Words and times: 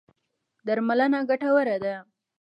درملنه 0.67 1.19
ګټوره 1.29 1.75
ده. 1.83 1.95